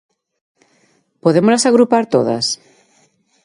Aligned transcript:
¿Podémolas 1.23 1.63
agrupar 1.69 2.03
todas? 2.13 2.45